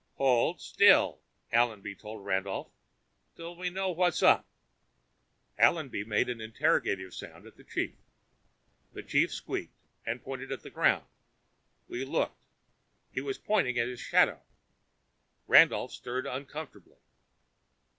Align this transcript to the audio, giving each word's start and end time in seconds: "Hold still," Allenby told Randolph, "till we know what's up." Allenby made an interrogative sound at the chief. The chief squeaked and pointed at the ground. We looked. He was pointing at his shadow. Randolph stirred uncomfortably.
"Hold 0.15 0.59
still," 0.61 1.21
Allenby 1.53 1.93
told 1.93 2.25
Randolph, 2.25 2.71
"till 3.35 3.55
we 3.55 3.69
know 3.69 3.91
what's 3.91 4.23
up." 4.23 4.47
Allenby 5.59 6.03
made 6.05 6.27
an 6.27 6.41
interrogative 6.41 7.13
sound 7.13 7.45
at 7.45 7.55
the 7.55 7.63
chief. 7.63 7.93
The 8.93 9.03
chief 9.03 9.31
squeaked 9.31 9.77
and 10.03 10.23
pointed 10.23 10.51
at 10.51 10.63
the 10.63 10.71
ground. 10.71 11.05
We 11.87 12.03
looked. 12.03 12.41
He 13.11 13.21
was 13.21 13.37
pointing 13.37 13.77
at 13.77 13.87
his 13.89 13.99
shadow. 14.01 14.41
Randolph 15.45 15.91
stirred 15.91 16.25
uncomfortably. 16.25 16.97